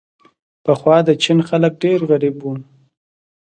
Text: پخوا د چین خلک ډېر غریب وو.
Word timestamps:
پخوا 0.63 0.97
د 1.07 1.09
چین 1.23 1.39
خلک 1.49 1.73
ډېر 1.83 1.99
غریب 2.09 2.35
وو. 2.39 2.53